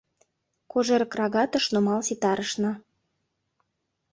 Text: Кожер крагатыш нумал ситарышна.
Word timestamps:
Кожер 0.71 1.03
крагатыш 1.13 1.65
нумал 1.73 1.99
ситарышна. 2.07 2.71